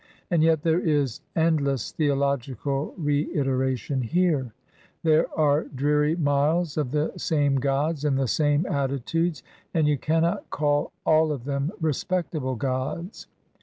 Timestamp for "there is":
0.63-1.21